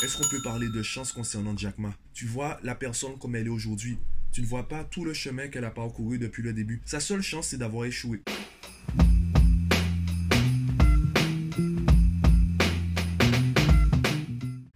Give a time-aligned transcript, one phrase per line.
[0.00, 1.92] Est-ce qu'on peut parler de chance concernant Jack Ma?
[2.14, 3.98] Tu vois la personne comme elle est aujourd'hui.
[4.30, 6.80] Tu ne vois pas tout le chemin qu'elle a parcouru depuis le début.
[6.84, 8.22] Sa seule chance, c'est d'avoir échoué.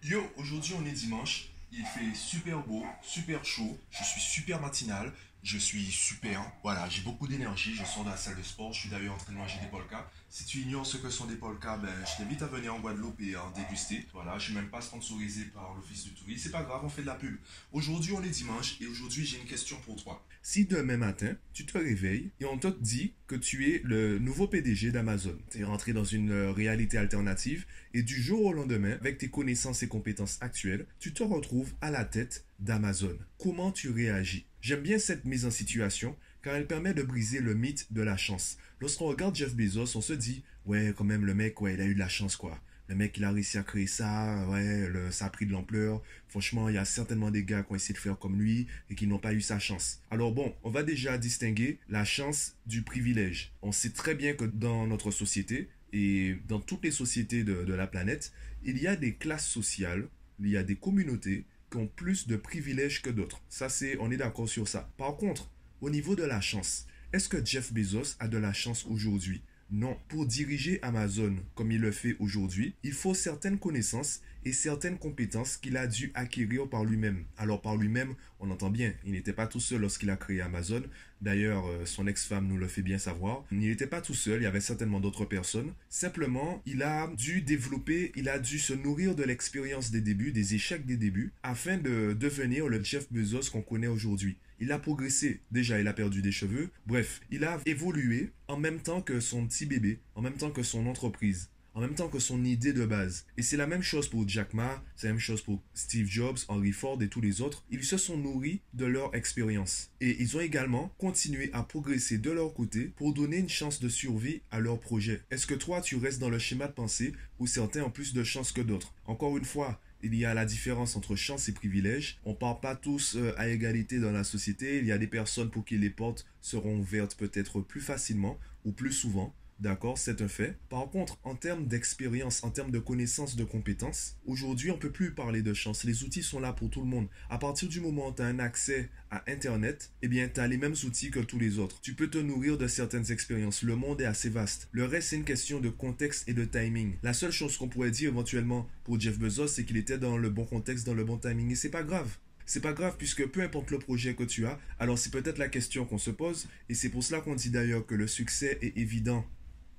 [0.03, 1.47] Yo, aujourd'hui on est dimanche.
[1.71, 3.79] Il fait super beau, super chaud.
[3.91, 5.13] Je suis super matinal.
[5.43, 6.41] Je suis super.
[6.63, 7.75] Voilà, j'ai beaucoup d'énergie.
[7.75, 8.71] Je sors de la salle de sport.
[8.71, 10.09] Je suis d'ailleurs en train de manger des polkas.
[10.29, 13.19] Si tu ignores ce que sont des polkas, ben, je t'invite à venir en Guadeloupe
[13.19, 14.07] et en déguster.
[14.13, 16.43] Voilà, je suis même pas sponsorisé par l'Office du tourisme.
[16.43, 17.35] C'est pas grave, on fait de la pub.
[17.73, 20.25] Aujourd'hui, on est dimanche et aujourd'hui, j'ai une question pour toi.
[20.41, 24.47] Si demain matin, tu te réveilles et on te dit que tu es le nouveau
[24.47, 28.93] PDG d'Amazon, tu es rentré dans une euh, réalité alternative et du jour au lendemain,
[28.93, 33.17] avec tes connaissances et compétences actuelles, tu te retrouves à la tête d'Amazon.
[33.37, 34.45] Comment tu réagis?
[34.61, 38.17] J'aime bien cette mise en situation car elle permet de briser le mythe de la
[38.17, 38.57] chance.
[38.79, 41.85] Lorsqu'on regarde Jeff Bezos, on se dit, ouais, quand même, le mec, ouais, il a
[41.85, 42.59] eu de la chance, quoi.
[42.89, 46.01] Le mec, il a réussi à créer ça, ouais, ça a pris de l'ampleur.
[46.27, 48.95] Franchement, il y a certainement des gars qui ont essayé de faire comme lui et
[48.95, 50.01] qui n'ont pas eu sa chance.
[50.11, 53.53] Alors bon, on va déjà distinguer la chance du privilège.
[53.61, 57.73] On sait très bien que dans notre société et dans toutes les sociétés de, de
[57.73, 58.33] la planète,
[58.65, 60.09] il y a des classes sociales,
[60.41, 61.45] il y a des communautés
[61.77, 63.41] ont plus de privilèges que d'autres.
[63.49, 64.89] Ça, c'est, on est d'accord sur ça.
[64.97, 65.49] Par contre,
[65.81, 69.43] au niveau de la chance, est-ce que Jeff Bezos a de la chance aujourd'hui?
[69.71, 74.99] Non, pour diriger Amazon comme il le fait aujourd'hui, il faut certaines connaissances et certaines
[74.99, 77.25] compétences qu'il a dû acquérir par lui-même.
[77.37, 80.83] Alors par lui-même, on entend bien, il n'était pas tout seul lorsqu'il a créé Amazon.
[81.23, 83.45] D'ailleurs, euh, son ex-femme nous le fait bien savoir.
[83.49, 85.73] Il n'était pas tout seul, il y avait certainement d'autres personnes.
[85.87, 90.53] Simplement, il a dû développer, il a dû se nourrir de l'expérience des débuts, des
[90.53, 94.37] échecs des débuts, afin de devenir le Jeff Bezos qu'on connaît aujourd'hui.
[94.59, 95.39] Il a progressé.
[95.49, 96.69] Déjà, il a perdu des cheveux.
[96.87, 100.63] Bref, il a évolué en même temps que son petit bébé, en même temps que
[100.63, 103.25] son entreprise en même temps que son idée de base.
[103.37, 106.37] Et c'est la même chose pour Jack Ma, c'est la même chose pour Steve Jobs,
[106.47, 107.65] Henry Ford et tous les autres.
[107.69, 109.91] Ils se sont nourris de leur expérience.
[110.01, 113.89] Et ils ont également continué à progresser de leur côté pour donner une chance de
[113.89, 115.21] survie à leur projet.
[115.31, 118.23] Est-ce que toi, tu restes dans le schéma de pensée où certains ont plus de
[118.23, 118.93] chance que d'autres?
[119.05, 122.19] Encore une fois, il y a la différence entre chance et privilège.
[122.25, 124.79] On ne part pas tous euh, à égalité dans la société.
[124.79, 128.73] Il y a des personnes pour qui les portes seront ouvertes peut-être plus facilement ou
[128.73, 129.33] plus souvent.
[129.63, 130.57] D'accord, c'est un fait.
[130.67, 134.91] Par contre, en termes d'expérience, en termes de connaissances, de compétences, aujourd'hui, on ne peut
[134.91, 135.85] plus parler de chance.
[135.85, 137.07] Les outils sont là pour tout le monde.
[137.29, 140.49] À partir du moment où tu as un accès à Internet, eh bien, tu as
[140.49, 141.79] les mêmes outils que tous les autres.
[141.79, 143.63] Tu peux te nourrir de certaines expériences.
[143.63, 144.67] Le monde est assez vaste.
[144.73, 146.97] Le reste, c'est une question de contexte et de timing.
[147.01, 150.29] La seule chose qu'on pourrait dire éventuellement pour Jeff Bezos, c'est qu'il était dans le
[150.29, 151.51] bon contexte, dans le bon timing.
[151.51, 152.17] Et c'est pas grave.
[152.45, 155.47] C'est pas grave puisque peu importe le projet que tu as, alors c'est peut-être la
[155.47, 158.77] question qu'on se pose et c'est pour cela qu'on dit d'ailleurs que le succès est
[158.77, 159.25] évident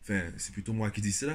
[0.04, 1.34] Enfin, c'est plutôt moi qui dis cela.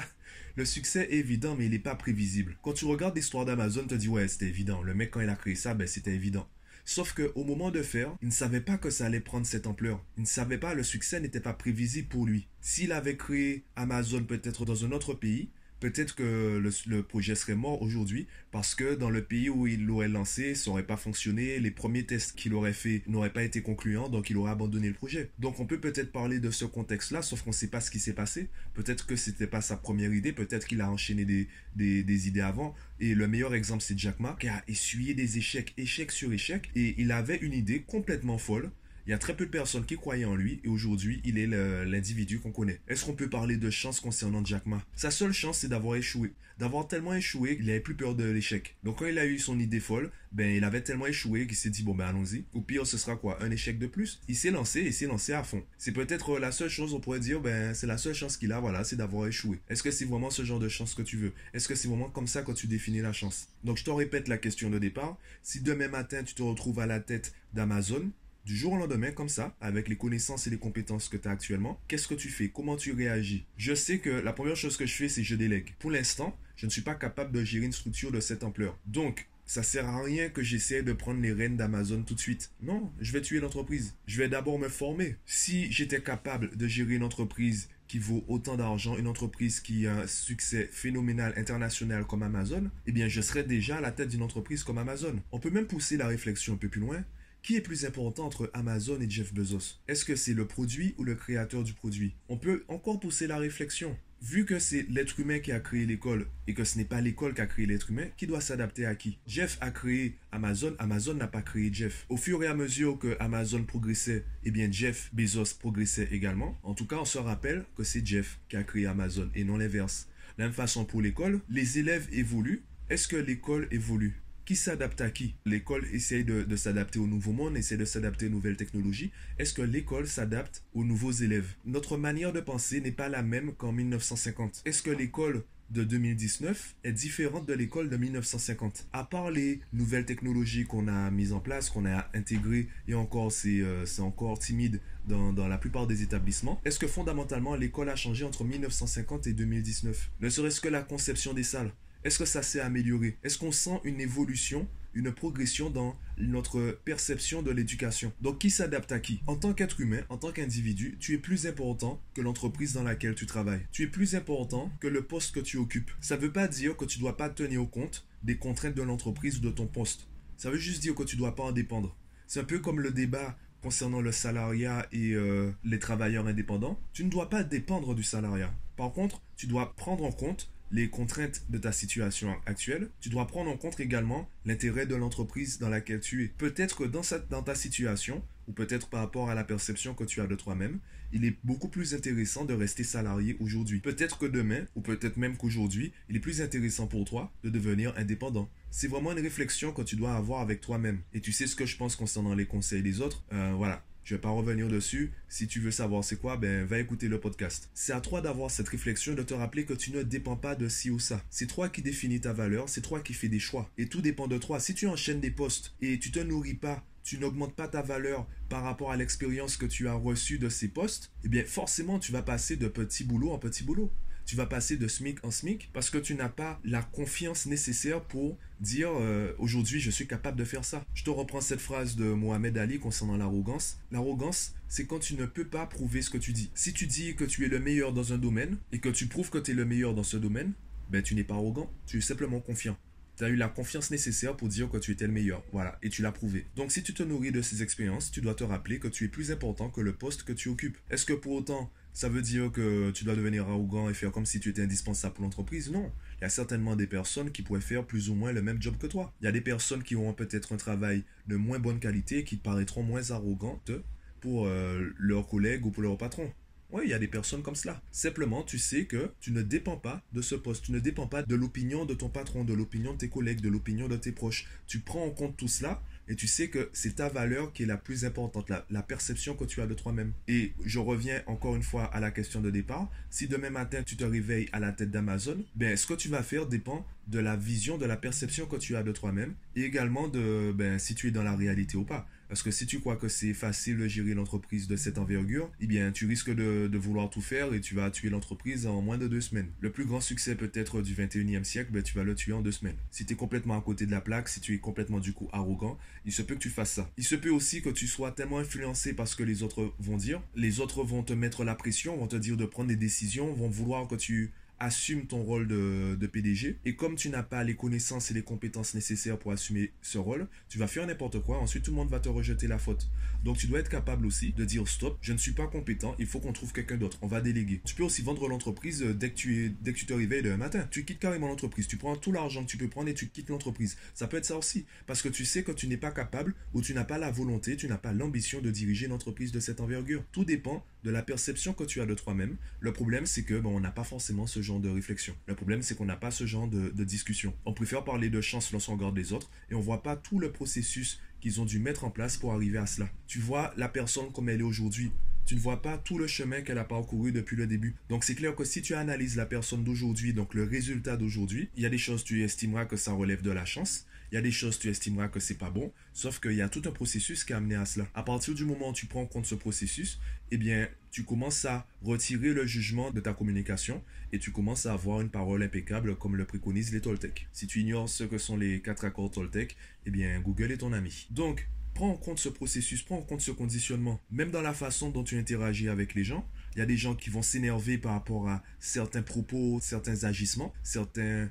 [0.55, 2.55] Le succès est évident, mais il n'est pas prévisible.
[2.61, 4.83] Quand tu regardes l'histoire d'Amazon, tu te dis, ouais, c'était évident.
[4.83, 6.47] Le mec, quand il a créé ça, ben, c'était évident.
[6.85, 10.03] Sauf qu'au moment de faire, il ne savait pas que ça allait prendre cette ampleur.
[10.17, 12.47] Il ne savait pas, le succès n'était pas prévisible pour lui.
[12.61, 17.81] S'il avait créé Amazon peut-être dans un autre pays, peut-être que le, projet serait mort
[17.81, 21.71] aujourd'hui parce que dans le pays où il l'aurait lancé, ça n'aurait pas fonctionné, les
[21.71, 25.29] premiers tests qu'il aurait fait n'auraient pas été concluants, donc il aurait abandonné le projet.
[25.39, 27.99] Donc on peut peut-être parler de ce contexte-là, sauf qu'on ne sait pas ce qui
[27.99, 28.49] s'est passé.
[28.73, 32.75] Peut-être que c'était pas sa première idée, peut-être qu'il a enchaîné des, idées avant.
[32.99, 36.69] Et le meilleur exemple, c'est Jack Ma, qui a essuyé des échecs, échec sur échec,
[36.75, 38.71] et il avait une idée complètement folle
[39.05, 41.47] il y a très peu de personnes qui croyaient en lui et aujourd'hui, il est
[41.47, 42.79] l'individu qu'on connaît.
[42.87, 44.83] Est-ce qu'on peut parler de chance concernant Jack Ma?
[44.95, 46.33] Sa seule chance, c'est d'avoir échoué.
[46.59, 48.75] D'avoir tellement échoué qu'il n'avait plus peur de l'échec.
[48.83, 51.69] Donc quand il a eu son idée folle, ben il avait tellement échoué qu'il s'est
[51.69, 52.43] dit bon ben allons-y.
[52.53, 53.41] Au pire, ce sera quoi?
[53.41, 54.19] Un échec de plus?
[54.27, 55.63] Il s'est lancé et s'est lancé à fond.
[55.77, 58.59] C'est peut-être la seule chose on pourrait dire ben c'est la seule chance qu'il a
[58.59, 59.61] voilà, c'est d'avoir échoué.
[59.69, 61.31] Est-ce que c'est vraiment ce genre de chance que tu veux?
[61.53, 63.47] Est-ce que c'est vraiment comme ça que tu définis la chance?
[63.63, 65.17] Donc je te répète la question de départ.
[65.41, 68.11] Si demain matin tu te retrouves à la tête d'Amazon,
[68.49, 71.31] du jour au lendemain, comme ça, avec les connaissances et les compétences que tu as
[71.31, 72.49] actuellement, qu'est-ce que tu fais?
[72.49, 73.45] Comment tu réagis?
[73.57, 75.75] Je sais que la première chose que je fais, c'est je délègue.
[75.77, 78.79] Pour l'instant, je ne suis pas capable de gérer une structure de cette ampleur.
[78.87, 82.49] Donc, ça sert à rien que j'essaie de prendre les rênes d'Amazon tout de suite.
[82.63, 83.93] Non, je vais tuer l'entreprise.
[84.07, 85.15] Je vais d'abord me former.
[85.27, 89.95] Si j'étais capable de gérer une entreprise qui vaut autant d'argent, une entreprise qui a
[89.95, 94.23] un succès phénoménal international comme Amazon, eh bien je serais déjà à la tête d'une
[94.23, 95.21] entreprise comme Amazon.
[95.31, 97.03] On peut même pousser la réflexion un peu plus loin.
[97.41, 99.79] Qui est plus important entre Amazon et Jeff Bezos?
[99.87, 102.15] Est-ce que c'est le produit ou le créateur du produit?
[102.27, 103.97] On peut encore pousser la réflexion.
[104.21, 107.33] Vu que c'est l'être humain qui a créé l'école et que ce n'est pas l'école
[107.33, 109.17] qui a créé l'être humain, qui doit s'adapter à qui?
[109.25, 112.05] Jeff a créé Amazon, Amazon n'a pas créé Jeff.
[112.09, 116.59] Au fur et à mesure que Amazon progressait, eh bien Jeff Bezos progressait également.
[116.63, 119.57] En tout cas, on se rappelle que c'est Jeff qui a créé Amazon et non
[119.57, 120.09] l'inverse.
[120.37, 124.21] La même façon pour l'école, les élèves évoluent Est-ce que l'école évolue?
[124.49, 125.35] Qui s'adapte à qui?
[125.45, 129.11] L'école essaye de, s'adapter au nouveau monde, essaie de s'adapter aux nouvelles technologies.
[129.37, 131.53] Est-ce que l'école s'adapte aux nouveaux élèves?
[131.65, 134.63] Notre manière de penser n'est pas la même qu'en 1950.
[134.65, 138.87] Est-ce que l'école de 2019 est différente de l'école de 1950.
[138.91, 143.31] À part les nouvelles technologies qu'on a mises en place, qu'on a intégrées, et encore
[143.31, 148.25] c'est euh, encore timide dans, la plupart des établissements, est-ce que fondamentalement l'école a changé
[148.25, 151.71] entre 1950 et 2019 Ne serait-ce que la conception des salles.
[152.03, 153.17] Est-ce que ça s'est amélioré?
[153.23, 158.11] Est-ce qu'on sent une évolution une progression dans notre perception de l'éducation?
[158.21, 159.21] Donc qui s'adapte à qui?
[159.27, 163.15] En tant qu'être humain, en tant qu'individu, tu es plus important que l'entreprise dans laquelle
[163.15, 163.65] tu travailles.
[163.71, 165.91] Tu es plus important que le poste que tu occupes.
[166.01, 168.81] Ça ne veut pas dire que tu ne dois pas tenir compte des contraintes de
[168.81, 170.07] l'entreprise ou de ton poste.
[170.37, 171.95] Ça veut juste dire que tu ne dois pas en dépendre.
[172.27, 176.79] C'est un peu comme le débat concernant le salariat et euh, les travailleurs indépendants.
[176.93, 178.53] Tu ne dois pas dépendre du salariat.
[178.77, 183.27] Par contre, tu dois prendre en compte les contraintes de ta situation actuelle, tu dois
[183.27, 186.27] prendre en compte également l'intérêt de l'entreprise dans laquelle tu es.
[186.27, 190.21] Peut-être que dans, dans ta situation, ou peut-être par rapport à la perception que tu
[190.21, 190.79] as de toi-même,
[191.11, 193.79] il est beaucoup plus intéressant de rester salarié aujourd'hui.
[193.79, 197.93] Peut-être que demain, ou peut-être même qu'aujourd'hui, il est plus intéressant pour toi de devenir
[197.97, 198.49] indépendant.
[198.71, 201.01] C'est vraiment une réflexion que tu dois avoir avec toi-même.
[201.13, 203.23] Et tu sais ce que je pense concernant les conseils des autres.
[203.33, 205.11] Euh, voilà, je vais pas revenir dessus.
[205.27, 207.69] Si tu veux savoir c'est quoi, ben va écouter le podcast.
[207.75, 210.67] C'est à toi d'avoir cette réflexion, de te rappeler que tu ne dépends pas de
[210.67, 211.23] ci ou ça.
[211.29, 213.69] C'est toi qui définis ta valeur, c'est toi qui fais des choix.
[213.77, 214.59] Et tout dépend de toi.
[214.59, 218.27] Si tu enchaînes des postes et tu te nourris pas tu n'augmentes pas ta valeur
[218.49, 222.11] par rapport à l'expérience que tu as reçue de ces postes, eh bien forcément tu
[222.11, 223.91] vas passer de petit boulot en petit boulot
[224.29, 227.99] tu vas passer de SMIC en SMIC parce que tu n'as pas la confiance nécessaire
[227.99, 230.85] pour dire euh, aujourd'hui je suis capable de faire ça.
[230.93, 233.79] Je te reprends cette phrase de Mohamed Ali concernant l'arrogance.
[233.91, 236.51] L'arrogance, c'est quand tu ne peux pas prouver ce que tu dis.
[236.53, 239.31] Si tu dis que tu es le meilleur dans un domaine et que tu prouves
[239.31, 240.53] que tu es le meilleur dans ce domaine,
[240.91, 242.77] ben tu n'es pas arrogant, tu es simplement confiant.
[243.17, 245.43] Tu as eu la confiance nécessaire pour dire que tu étais le meilleur.
[245.51, 246.45] Voilà, et tu l'as prouvé.
[246.55, 249.07] Donc si tu te nourris de ces expériences, tu dois te rappeler que tu es
[249.07, 250.77] plus important que le poste que tu occupes.
[250.91, 254.25] Est-ce que pour autant ça veut dire que tu dois devenir arrogant et faire comme
[254.25, 255.71] si tu étais indispensable pour l'entreprise?
[255.71, 255.91] Non.
[256.19, 258.75] Il y a certainement des personnes qui pourraient faire plus ou moins le même job
[258.77, 259.13] que toi.
[259.21, 262.35] Il y a des personnes qui auront peut-être un travail de moins bonne qualité qui
[262.35, 263.71] paraîtront moins arrogantes
[264.19, 266.31] pour euh, leurs collègues ou pour leur patron.
[266.71, 267.81] Oui, il y a des personnes comme cela.
[267.91, 270.65] Simplement, tu sais que tu ne dépends pas de ce poste.
[270.65, 273.49] Tu ne dépends pas de l'opinion de ton patron, de l'opinion de tes collègues, de
[273.49, 274.47] l'opinion de tes proches.
[274.67, 277.65] Tu prends en compte tout cela et tu sais que c'est ta valeur qui est
[277.67, 280.13] la plus importante, la, perception que tu as de toi-même.
[280.27, 282.89] Et je reviens encore une fois à la question de départ.
[283.11, 286.23] Si demain matin tu te réveilles à la tête d'Amazon, ben ce que tu vas
[286.23, 290.07] faire dépend de la vision, de la perception que tu as de toi-même et également
[290.07, 292.07] de ben, si tu es dans la réalité ou pas.
[292.29, 295.65] Parce que si tu crois que c'est facile de gérer l'entreprise de cette envergure, eh
[295.65, 299.07] bien, tu risques de, vouloir tout faire et tu vas tuer l'entreprise en moins de
[299.07, 299.49] deux semaines.
[299.59, 302.51] Le plus grand succès peut-être du 21e siècle, ben, tu vas le tuer en deux
[302.51, 302.77] semaines.
[302.91, 305.27] Si tu es complètement à côté de la plaque, si tu es complètement du coup
[305.33, 306.91] arrogant, il se peut que tu fasses ça.
[306.97, 309.97] Il se peut aussi que tu sois tellement influencé par ce que les autres vont
[309.97, 310.21] dire.
[310.35, 313.49] Les autres vont te mettre la pression, vont te dire de prendre des décisions, vont
[313.49, 316.57] vouloir que tu assume ton rôle de, PDG.
[316.65, 320.27] Et comme tu n'as pas les connaissances et les compétences nécessaires pour assumer ce rôle,
[320.49, 321.37] tu vas faire n'importe quoi.
[321.37, 322.89] Ensuite, tout le monde va te rejeter la faute.
[323.23, 326.05] Donc, tu dois être capable aussi de dire stop, je ne suis pas compétent, il
[326.05, 326.97] faut qu'on trouve quelqu'un d'autre.
[327.01, 327.61] On va déléguer.
[327.65, 330.37] Tu peux aussi vendre l'entreprise euh, dès que tu dès que tu te réveilles le
[330.37, 330.67] matin.
[330.71, 331.67] Tu quittes carrément l'entreprise.
[331.67, 333.77] Tu prends tout l'argent que tu peux prendre et tu quittes l'entreprise.
[333.93, 334.65] Ça peut être ça aussi.
[334.87, 337.55] Parce que tu sais que tu n'es pas capable ou tu n'as pas la volonté,
[337.55, 340.03] tu n'as pas l'ambition de diriger une entreprise de cette envergure.
[340.11, 342.37] Tout dépend de la perception que tu as de toi-même.
[342.59, 345.15] Le problème, c'est que on n'a pas forcément ce genre de réflexion.
[345.27, 347.33] Le problème, c'est qu'on n'a pas ce genre de, discussion.
[347.45, 350.31] On préfère parler de chance lorsqu'on regarde les autres et on voit pas tout le
[350.31, 352.89] processus qu'ils ont dû mettre en place pour arriver à cela.
[353.07, 354.91] Tu vois la personne comme elle est aujourd'hui.
[355.25, 357.75] Tu ne vois pas tout le chemin qu'elle a parcouru depuis le début.
[357.89, 361.61] Donc c'est clair que si tu analyses la personne d'aujourd'hui, donc le résultat d'aujourd'hui, il
[361.61, 363.85] y a des choses tu estimeras que ça relève de la chance.
[364.11, 366.49] Il y a des choses tu estimeras que c'est pas bon, sauf qu'il y a
[366.49, 367.87] tout un processus qui a amené à cela.
[367.93, 369.99] À partir du moment où tu prends en compte ce processus,
[370.31, 374.73] eh bien, tu commences à retirer le jugement de ta communication et tu commences à
[374.73, 377.27] avoir une parole impeccable comme le préconisent les Toltec.
[377.31, 380.73] Si tu ignores ce que sont les quatre accords Toltec, eh bien, Google est ton
[380.73, 381.07] ami.
[381.11, 384.01] Donc, prends en compte ce processus, prends en compte ce conditionnement.
[384.11, 386.95] Même dans la façon dont tu interagis avec les gens, il y a des gens
[386.95, 391.29] qui vont s'énerver par rapport à certains propos, certains agissements, certains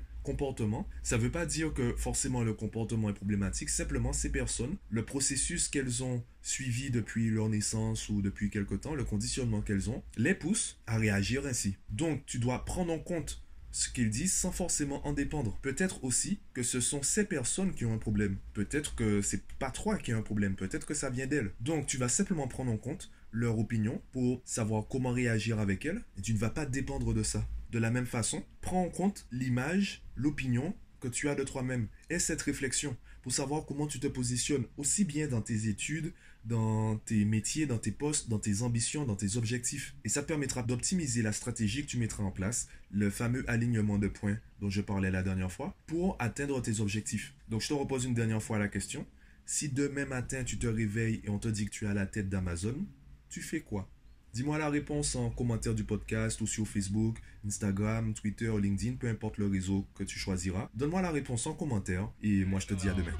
[1.03, 5.03] ça ne veut pas dire que forcément le comportement est problématique, simplement ces personnes, le
[5.03, 10.03] processus qu'elles ont suivi depuis leur naissance ou depuis quelque temps, le conditionnement qu'elles ont,
[10.17, 11.75] les pousse à réagir ainsi.
[11.89, 15.57] Donc tu dois prendre en compte ce qu'ils disent sans forcément en dépendre.
[15.61, 18.37] Peut-être aussi que ce sont ces personnes qui ont un problème.
[18.53, 20.55] Peut-être que c'est pas toi qui as un problème.
[20.55, 21.51] Peut-être que ça vient d'elles.
[21.59, 26.01] Donc tu vas simplement prendre en compte leur opinion pour savoir comment réagir avec elles
[26.17, 27.47] et tu ne vas pas dépendre de ça.
[27.71, 31.87] De la même façon, prends en compte l'image, l'opinion que tu as de toi-même.
[32.09, 36.13] Aie cette réflexion pour savoir comment tu te positionnes aussi bien dans tes études,
[36.45, 39.95] dans tes métiers, dans tes postes, dans tes ambitions, dans tes objectifs.
[40.03, 43.97] Et ça te permettra d'optimiser la stratégie que tu mettras en place, le fameux alignement
[43.97, 47.33] de points dont je parlais la dernière fois, pour atteindre tes objectifs.
[47.49, 49.05] Donc je te repose une dernière fois la question.
[49.45, 52.29] Si demain matin tu te réveilles et on te dit que tu à la tête
[52.29, 52.85] d'Amazon,
[53.29, 53.89] tu fais quoi?
[54.33, 59.37] Dis-moi la réponse en commentaire du podcast ou sur Facebook, Instagram, Twitter, LinkedIn, peu importe
[59.37, 60.69] le réseau que tu choisiras.
[60.75, 63.13] Donne-moi la réponse en commentaire et moi je te dis à demain.